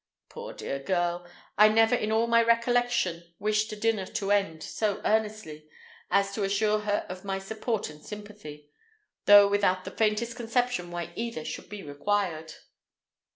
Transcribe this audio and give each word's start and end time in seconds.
Poor 0.29 0.51
dear 0.53 0.79
girl! 0.79 1.27
I 1.59 1.67
never 1.69 1.93
in 1.93 2.11
all 2.11 2.25
my 2.25 2.41
recollection 2.41 3.23
wished 3.37 3.71
a 3.71 3.75
dinner 3.75 4.01
at 4.01 4.19
an 4.23 4.31
end 4.31 4.63
so 4.63 4.99
earnestly 5.05 5.59
so 5.59 5.65
as 6.09 6.33
to 6.33 6.43
assure 6.43 6.79
her 6.79 7.05
of 7.07 7.23
my 7.23 7.37
support 7.37 7.87
and 7.91 8.03
sympathy, 8.03 8.71
though 9.25 9.47
without 9.47 9.85
the 9.85 9.91
faintest 9.91 10.35
conception 10.35 10.89
why 10.89 11.13
either 11.15 11.45
should 11.45 11.69
be 11.69 11.83
required. 11.83 12.55